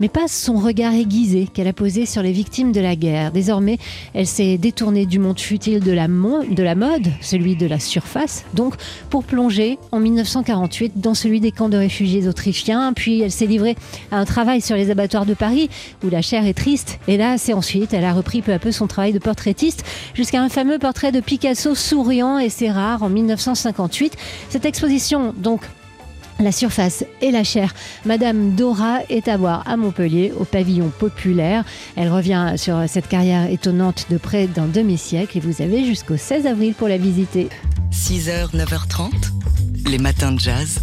mais 0.00 0.08
pas 0.08 0.28
son 0.28 0.54
regard 0.54 0.94
aiguisé 0.94 1.48
qu'elle 1.52 1.68
a 1.68 1.72
posé 1.72 2.06
sur 2.06 2.22
les 2.22 2.32
victimes 2.32 2.72
de 2.72 2.80
la 2.80 2.96
guerre. 2.96 3.32
Désormais, 3.32 3.78
elle 4.14 4.26
s'est 4.26 4.58
détournée 4.58 5.06
du 5.06 5.18
monde 5.18 5.40
futile 5.40 5.80
de 5.80 5.92
la, 5.92 6.06
de 6.08 6.62
la 6.62 6.74
mode, 6.74 7.08
celui 7.20 7.56
de 7.56 7.66
la 7.66 7.80
surface, 7.80 8.44
donc 8.54 8.74
pour 9.10 9.24
plonger 9.24 9.78
en 9.92 10.00
1948 10.00 11.00
dans 11.00 11.14
celui 11.14 11.40
des 11.40 11.52
camps 11.52 11.68
de 11.68 11.76
réfugiés 11.76 12.28
autrichiens. 12.28 12.92
Puis 12.92 13.20
elle 13.20 13.32
s'est 13.32 13.46
livrée 13.46 13.76
à 14.10 14.18
un 14.18 14.24
travail 14.24 14.60
sur 14.60 14.76
les 14.76 14.90
abattoirs 14.90 15.26
de 15.26 15.34
Paris, 15.34 15.68
où 16.04 16.10
la 16.10 16.22
chair 16.22 16.46
est 16.46 16.54
triste. 16.54 16.98
Et 17.08 17.16
là, 17.16 17.38
c'est 17.38 17.52
ensuite, 17.52 17.94
elle 17.94 18.04
a 18.04 18.12
repris 18.12 18.42
peu 18.42 18.52
à 18.52 18.58
peu 18.58 18.72
son 18.72 18.86
travail 18.86 19.12
de 19.12 19.18
portraitiste, 19.18 19.84
jusqu'à 20.14 20.42
un 20.42 20.48
fameux 20.48 20.78
portrait 20.78 21.12
de 21.12 21.20
Picasso 21.20 21.74
souriant, 21.74 22.38
et 22.38 22.48
c'est 22.48 22.70
rare, 22.70 23.02
en 23.02 23.08
1958. 23.08 24.16
Cette 24.48 24.64
exposition, 24.64 25.34
donc, 25.36 25.62
la 26.40 26.52
surface 26.52 27.04
et 27.20 27.30
la 27.30 27.44
chair. 27.44 27.74
Madame 28.04 28.54
Dora 28.54 29.00
est 29.08 29.28
à 29.28 29.36
voir 29.36 29.62
à 29.66 29.76
Montpellier, 29.76 30.32
au 30.38 30.44
pavillon 30.44 30.90
populaire. 30.90 31.64
Elle 31.96 32.10
revient 32.10 32.54
sur 32.56 32.84
cette 32.88 33.08
carrière 33.08 33.50
étonnante 33.50 34.06
de 34.10 34.18
près 34.18 34.46
d'un 34.46 34.66
demi-siècle 34.66 35.38
et 35.38 35.40
vous 35.40 35.62
avez 35.62 35.84
jusqu'au 35.84 36.16
16 36.16 36.46
avril 36.46 36.74
pour 36.74 36.88
la 36.88 36.98
visiter. 36.98 37.48
6h, 37.92 38.54
9h30, 38.54 39.10
les 39.88 39.98
matins 39.98 40.32
de 40.32 40.40
jazz. 40.40 40.80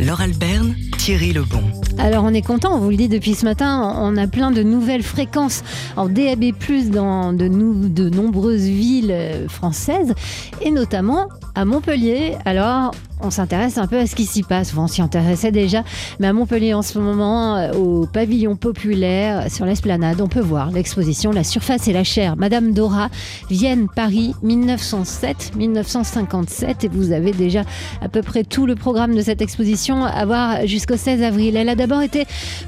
Laure 0.00 0.20
Alberne, 0.20 0.74
Thierry 0.98 1.32
Lebon. 1.32 1.62
Alors 1.98 2.24
on 2.24 2.34
est 2.34 2.42
content, 2.42 2.74
on 2.74 2.78
vous 2.78 2.90
le 2.90 2.96
dit 2.96 3.08
depuis 3.08 3.34
ce 3.34 3.44
matin, 3.44 3.94
on 3.98 4.16
a 4.16 4.26
plein 4.26 4.50
de 4.50 4.62
nouvelles 4.62 5.02
fréquences 5.02 5.62
en 5.96 6.08
DAB+, 6.08 6.52
dans 6.90 7.32
de, 7.32 7.48
de 7.48 8.08
nombreuses 8.08 8.64
villes 8.64 9.46
françaises, 9.48 10.14
et 10.62 10.70
notamment 10.70 11.28
à 11.54 11.64
Montpellier. 11.64 12.36
Alors 12.44 12.92
on 13.24 13.30
s'intéresse 13.30 13.78
un 13.78 13.86
peu 13.86 13.98
à 13.98 14.06
ce 14.06 14.16
qui 14.16 14.26
s'y 14.26 14.42
passe. 14.42 14.74
on 14.76 14.88
s'y 14.88 15.00
intéressait 15.00 15.52
déjà, 15.52 15.84
mais 16.18 16.26
à 16.26 16.32
Montpellier 16.32 16.74
en 16.74 16.82
ce 16.82 16.98
moment, 16.98 17.54
euh, 17.56 17.70
au 17.72 18.04
pavillon 18.06 18.56
populaire, 18.56 19.48
sur 19.50 19.64
l'esplanade, 19.64 20.20
on 20.20 20.26
peut 20.26 20.40
voir 20.40 20.72
l'exposition 20.72 21.30
La 21.30 21.44
surface 21.44 21.86
et 21.88 21.92
la 21.92 22.04
chair. 22.04 22.36
Madame 22.36 22.72
Dora, 22.72 23.08
Vienne, 23.48 23.86
Paris, 23.94 24.34
1907-1957. 24.44 26.84
Et 26.84 26.88
vous 26.88 27.12
avez 27.12 27.30
déjà 27.32 27.62
à 28.00 28.08
peu 28.08 28.22
près 28.22 28.44
tout 28.44 28.66
le 28.66 28.74
programme 28.74 29.14
de 29.14 29.22
cette 29.22 29.40
exposition 29.40 30.04
à 30.04 30.24
voir 30.24 30.66
jusqu'au 30.66 30.96
16 30.96 31.22
avril. 31.22 31.56
Elle 31.56 31.68
a 31.68 31.76
d'abord 31.82 32.02
été 32.02 32.26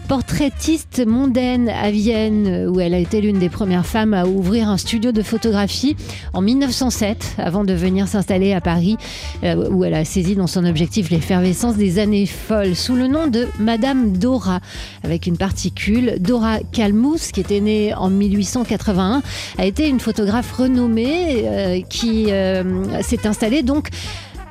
portraitiste 0.09 1.06
mondaine 1.06 1.68
à 1.68 1.92
Vienne, 1.92 2.66
où 2.68 2.80
elle 2.80 2.94
a 2.94 2.99
été 2.99 3.21
l'une 3.21 3.38
des 3.38 3.49
premières 3.49 3.87
femmes 3.87 4.12
à 4.12 4.26
ouvrir 4.26 4.68
un 4.68 4.76
studio 4.76 5.12
de 5.12 5.23
photographie 5.23 5.94
en 6.33 6.40
1907, 6.40 7.37
avant 7.38 7.62
de 7.62 7.73
venir 7.75 8.09
s'installer 8.09 8.52
à 8.54 8.61
Paris, 8.61 8.97
euh, 9.44 9.68
où 9.71 9.85
elle 9.85 9.94
a 9.94 10.04
saisi 10.04 10.35
dans 10.35 10.49
son 10.49 10.64
objectif 10.64 11.11
l'effervescence 11.11 11.76
des 11.76 12.00
années 12.00 12.26
folles 12.26 12.75
sous 12.75 12.97
le 12.97 13.06
nom 13.06 13.28
de 13.28 13.47
Madame 13.61 14.18
Dora, 14.18 14.59
avec 15.04 15.28
une 15.28 15.37
particule. 15.37 16.16
Dora 16.18 16.59
Calmus, 16.73 17.30
qui 17.33 17.38
était 17.38 17.61
née 17.61 17.94
en 17.94 18.11
1881, 18.11 19.23
a 19.59 19.64
été 19.64 19.88
une 19.88 20.00
photographe 20.00 20.50
renommée 20.50 21.44
euh, 21.44 21.80
qui 21.88 22.33
euh, 22.33 23.00
s'est 23.02 23.28
installée 23.28 23.62
donc 23.62 23.90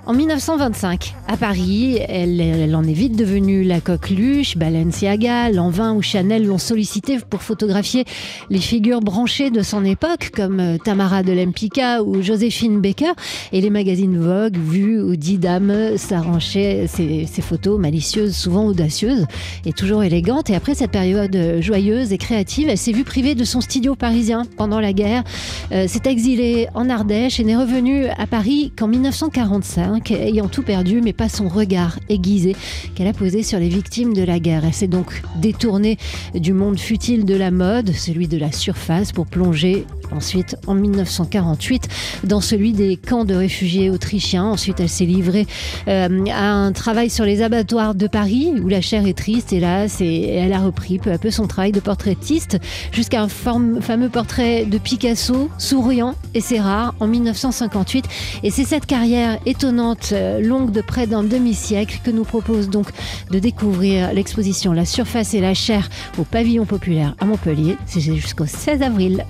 en 0.06 0.14
1925, 0.14 1.16
à 1.30 1.38
Paris, 1.38 1.98
elle, 2.10 2.76
en 2.76 2.84
est 2.84 2.94
vite 2.94 3.16
devenue 3.16 3.64
la 3.64 3.80
coqueluche. 3.80 4.58
Balenciaga, 4.58 5.50
Lanvin 5.50 5.94
ou 5.94 6.02
Chanel 6.02 6.46
l'ont 6.46 6.58
sollicité 6.58 7.20
pour 7.30 7.42
photographier 7.42 8.04
les 8.50 8.60
figures 8.60 9.00
branchées 9.00 9.50
de 9.50 9.62
son 9.62 9.86
époque, 9.86 10.32
comme 10.36 10.60
euh, 10.60 10.78
Tamara 10.78 11.24
de 11.24 11.32
Lempicka 11.32 12.04
ou 12.04 12.22
Joséphine 12.22 12.82
Baker. 12.82 13.14
Et 13.54 13.62
les 13.62 13.70
magazines 13.70 14.18
Vogue, 14.18 14.58
Vue 14.58 15.02
ou 15.02 15.16
Didam 15.16 15.98
s'arranchaient 15.98 16.86
ces, 16.88 17.26
ces 17.26 17.42
photos 17.42 17.80
malicieuses, 17.80 18.36
souvent 18.36 18.66
audacieuses 18.66 19.26
et 19.66 19.72
toujours 19.72 20.04
élégantes. 20.04 20.50
Et 20.50 20.56
après 20.56 20.76
cette 20.76 20.92
période 20.92 21.38
joyeuse 21.62 22.12
et 22.12 22.18
créative, 22.18 22.68
elle 22.68 22.78
s'est 22.78 22.92
vue 22.92 23.06
privée 23.06 23.36
de 23.36 23.46
son 23.46 23.62
studio 23.62 23.96
parisien 23.96 24.44
pendant 24.58 24.82
la 24.82 24.92
guerre, 24.92 25.24
euh, 25.72 25.88
s'est 25.88 26.10
exilée 26.10 26.68
en 26.74 26.90
Ardèche 26.90 27.40
et 27.40 27.46
n'est 27.46 27.56
revenue 27.56 28.08
à 28.18 28.28
Paris 28.28 28.74
qu'en 28.78 28.90
1945 28.90 29.93
ayant 30.12 30.48
tout 30.48 30.64
perdu, 30.64 31.02
mais 31.02 31.14
pas 31.14 31.30
son 31.30 31.48
regard 31.48 32.00
aiguisé 32.10 32.56
qu'elle 32.96 33.08
a 33.08 33.14
posé 33.14 33.44
sur 33.44 33.60
les 33.60 33.70
victimes 33.70 34.14
de 34.14 34.24
la 34.24 34.40
guerre. 34.40 34.66
Elle 34.66 34.74
s'est 34.74 34.88
donc 34.88 35.22
détournée 35.38 35.98
du 36.34 36.54
monde 36.54 36.80
futile 36.80 37.26
de 37.26 37.36
la 37.36 37.52
mode, 37.52 37.92
celui 37.94 38.28
de 38.28 38.38
la 38.38 38.52
surface, 38.52 39.12
pour 39.12 39.28
plonger 39.28 39.86
ensuite 40.14 40.56
en 40.68 40.76
1948 40.76 41.88
dans 42.24 42.42
celui 42.42 42.74
des 42.74 42.98
camps 42.98 43.26
de 43.26 43.36
réfugiés 43.36 43.90
autrichiens. 43.90 44.46
Ensuite, 44.46 44.80
elle 44.80 44.90
s'est 44.90 45.06
livrée 45.06 45.48
euh, 45.88 46.26
à 46.32 46.52
un 46.52 46.72
travail 46.72 47.10
sur 47.10 47.26
les 47.26 47.42
abattoirs 47.42 47.96
de 47.96 48.08
Paris 48.08 48.54
où 48.62 48.68
la 48.68 48.82
chair 48.82 49.06
est 49.08 49.18
triste, 49.18 49.54
hélas, 49.54 50.02
et 50.02 50.28
elle 50.28 50.54
a 50.54 50.60
repris 50.60 51.00
peu 51.00 51.12
à 51.12 51.18
peu 51.18 51.32
son 51.32 51.48
travail 51.48 51.72
de 51.72 51.80
portraitiste 51.80 52.60
jusqu'à 52.92 53.22
un 53.22 53.28
fameux 53.28 54.10
portrait 54.10 54.66
de 54.66 54.78
Picasso 54.78 55.50
souriant, 55.58 56.16
et 56.34 56.42
c'est 56.42 56.60
rare, 56.60 56.94
en 57.00 57.08
1958. 57.08 58.06
Et 58.44 58.52
c'est 58.52 58.64
cette 58.64 58.86
carrière 58.86 59.40
étonnante, 59.46 60.10
euh, 60.12 60.42
longue 60.42 60.72
de 60.72 60.82
près 60.82 61.08
d'un 61.08 61.24
demi-siècle, 61.24 62.00
que 62.04 62.12
nous 62.12 62.24
propose 62.24 62.70
donc 62.70 62.88
de 63.32 63.40
découvrir 63.40 64.14
l'exposition 64.14 64.74
La 64.74 64.86
surface 64.86 65.34
et 65.34 65.42
la 65.42 65.54
chair 65.54 65.90
au 66.18 66.24
pavillon 66.24 66.66
populaire 66.66 67.16
à 67.20 67.26
Montpellier. 67.26 67.78
C'est 67.86 68.02
jusqu'au 68.02 68.46
16 68.46 68.82
avril. 68.82 69.26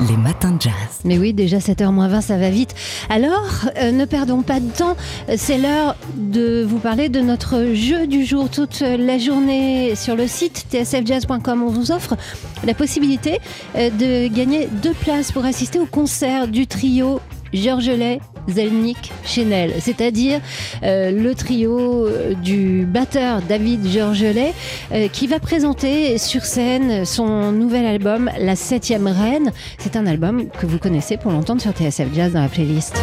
Les 0.00 0.16
matins 0.18 0.52
de 0.52 0.60
jazz. 0.60 0.72
Mais 1.04 1.16
oui, 1.16 1.32
déjà 1.32 1.56
7h20, 1.56 2.20
ça 2.20 2.36
va 2.36 2.50
vite. 2.50 2.74
Alors, 3.08 3.48
euh, 3.78 3.92
ne 3.92 4.04
perdons 4.04 4.42
pas 4.42 4.60
de 4.60 4.68
temps. 4.68 4.94
C'est 5.36 5.56
l'heure 5.56 5.96
de 6.16 6.62
vous 6.68 6.78
parler 6.78 7.08
de 7.08 7.20
notre 7.20 7.72
jeu 7.72 8.06
du 8.06 8.24
jour. 8.26 8.50
Toute 8.50 8.80
la 8.80 9.18
journée 9.18 9.94
sur 9.94 10.14
le 10.14 10.26
site 10.26 10.66
tsfjazz.com, 10.70 11.62
on 11.62 11.70
vous 11.70 11.92
offre 11.92 12.14
la 12.64 12.74
possibilité 12.74 13.38
euh, 13.74 13.88
de 13.88 14.28
gagner 14.28 14.68
deux 14.82 14.92
places 14.92 15.32
pour 15.32 15.46
assister 15.46 15.78
au 15.78 15.86
concert 15.86 16.46
du 16.46 16.66
trio 16.66 17.20
Georgelet, 17.54 18.20
Zelnik, 18.48 19.12
Chenel, 19.24 19.74
c'est-à-dire 19.80 20.40
euh, 20.82 21.10
le 21.10 21.34
trio 21.34 22.06
euh, 22.06 22.34
du 22.34 22.86
batteur 22.86 23.42
David 23.42 23.86
Georgelet 23.86 24.52
euh, 24.92 25.08
qui 25.08 25.26
va 25.26 25.38
présenter 25.38 26.18
sur 26.18 26.44
scène 26.44 27.04
son 27.04 27.52
nouvel 27.52 27.86
album 27.86 28.30
La 28.38 28.56
Septième 28.56 29.06
Reine. 29.06 29.52
C'est 29.78 29.96
un 29.96 30.06
album 30.06 30.48
que 30.48 30.66
vous 30.66 30.78
connaissez 30.78 31.16
pour 31.16 31.32
l'entendre 31.32 31.60
sur 31.60 31.72
TSF 31.72 32.14
Jazz 32.14 32.32
dans 32.32 32.42
la 32.42 32.48
playlist. 32.48 32.96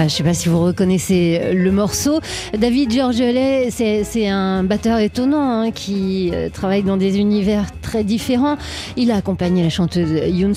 Je 0.00 0.04
ne 0.04 0.16
sais 0.16 0.22
pas 0.22 0.34
si 0.34 0.48
vous 0.48 0.60
reconnaissez 0.60 1.52
le 1.52 1.70
morceau. 1.72 2.20
David 2.56 2.92
Georgelet, 2.92 3.68
c'est 3.70 4.28
un 4.28 4.64
batteur 4.64 4.98
étonnant 4.98 5.62
hein, 5.62 5.70
qui 5.70 6.30
euh, 6.32 6.48
travaille 6.48 6.82
dans 6.82 6.96
des 6.96 7.18
univers 7.18 7.66
très 7.82 8.02
différents. 8.02 8.56
Il 8.96 9.10
a 9.10 9.16
accompagné 9.16 9.62
la 9.62 9.68
chanteuse 9.68 10.10
Yoon 10.28 10.52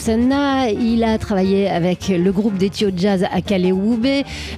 il 0.79 1.03
a 1.03 1.17
travaillé 1.17 1.69
avec 1.69 2.07
le 2.07 2.31
groupe 2.31 2.57
d'Ethio 2.57 2.89
Jazz 2.95 3.25
Akale 3.31 3.73
Wube, 3.73 4.05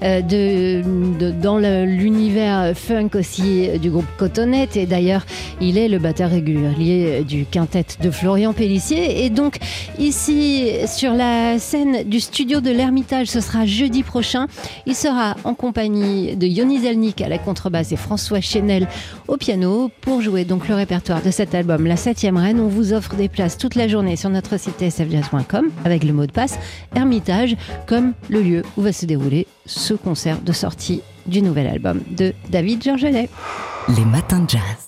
euh, 0.04 0.22
de, 0.22 1.32
dans 1.42 1.58
l'univers 1.58 2.74
funk 2.76 3.10
aussi 3.16 3.70
du 3.80 3.90
groupe 3.90 4.06
Cotonette. 4.18 4.78
Et 4.78 4.86
d'ailleurs, 4.86 5.26
il 5.62 5.78
est 5.78 5.88
le 5.88 5.98
batteur 5.98 6.30
régulier 6.30 7.24
du 7.24 7.46
quintet 7.46 7.86
de 8.02 8.12
Florian 8.12 8.54
Pellissier. 8.54 9.26
Et 9.26 9.30
donc, 9.30 9.58
ici, 9.98 10.70
sur 10.88 11.14
la 11.14 11.58
scène 11.60 12.04
du 12.04 12.20
studio 12.20 12.62
de 12.62 12.72
l'Ermitage, 12.72 13.28
ce 13.28 13.42
sera 13.42 13.66
jeudi 13.66 14.04
prochain. 14.04 14.48
Il 14.86 14.96
sera 14.96 15.36
en 15.44 15.54
compagnie 15.54 16.36
de 16.36 16.48
Yoni 16.48 16.80
Zelnik 16.80 17.22
à 17.22 17.30
la 17.30 17.38
contrebasse 17.38 17.92
et 17.92 17.96
François 17.96 18.42
Chenel 18.42 18.88
au 19.28 19.38
piano 19.38 19.92
pour 20.02 20.22
jouer 20.22 20.46
donc 20.46 20.68
le 20.68 20.76
répertoire 20.76 21.22
de 21.22 21.32
cet 21.32 21.56
album, 21.56 21.86
La 21.86 21.96
7ème 21.96 22.38
Reine. 22.38 22.60
On 22.60 22.68
vous 22.68 22.94
offre 22.94 23.16
des 23.16 23.30
places 23.30 23.58
toute 23.58 23.76
la 23.76 23.88
journée 23.88 24.16
sur 24.16 24.30
notre 24.30 24.60
site 24.60 24.80
sfjazz.com 24.90 25.70
avec 25.84 26.04
le 26.04 26.14
mot 26.14 26.26
de 26.26 26.32
passe 26.32 26.58
Hermitage 26.96 27.56
comme 27.88 28.14
le 28.30 28.42
lieu 28.42 28.64
où 28.78 28.82
va 28.82 28.94
se 28.94 29.06
dérouler 29.06 29.48
ce 29.66 29.94
concert 29.94 30.42
de 30.42 30.52
sortie 30.52 31.02
du 31.26 31.42
nouvel 31.42 31.68
album 31.68 32.02
de 32.12 32.34
David 32.50 32.84
Georgelet. 32.84 33.30
Les 33.96 34.06
matins 34.06 34.40
de 34.40 34.50
jazz. 34.50 34.85